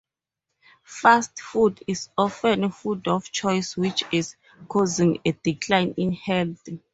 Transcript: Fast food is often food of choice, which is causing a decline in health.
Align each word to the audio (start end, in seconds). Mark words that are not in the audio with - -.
Fast 0.87 1.39
food 1.39 1.83
is 1.85 2.09
often 2.17 2.71
food 2.71 3.07
of 3.07 3.29
choice, 3.29 3.77
which 3.77 4.03
is 4.11 4.35
causing 4.67 5.19
a 5.23 5.31
decline 5.33 5.93
in 5.95 6.13
health. 6.13 6.65